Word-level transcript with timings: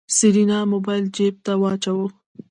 سېرېنا 0.17 0.59
موبايل 0.73 1.05
جېب 1.15 1.35
ته 1.45 1.53
واچوه. 1.61 2.07